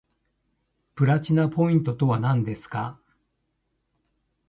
[0.95, 2.99] プラチナポイントとはなんですか